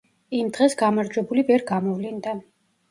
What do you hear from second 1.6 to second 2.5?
გამოვლინდა.